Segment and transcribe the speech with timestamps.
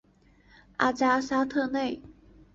[0.77, 2.01] 阿扎沙特内。